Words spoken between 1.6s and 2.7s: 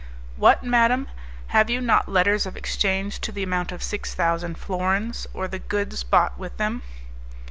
you not letters of